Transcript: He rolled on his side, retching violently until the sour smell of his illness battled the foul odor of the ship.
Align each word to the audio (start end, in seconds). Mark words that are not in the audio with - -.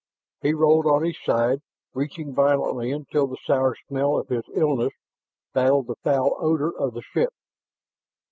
He 0.41 0.55
rolled 0.55 0.87
on 0.87 1.03
his 1.05 1.15
side, 1.23 1.61
retching 1.93 2.33
violently 2.33 2.91
until 2.91 3.27
the 3.27 3.37
sour 3.45 3.75
smell 3.87 4.17
of 4.17 4.29
his 4.29 4.41
illness 4.51 4.93
battled 5.53 5.85
the 5.85 5.95
foul 6.03 6.37
odor 6.39 6.75
of 6.75 6.95
the 6.95 7.03
ship. 7.03 7.31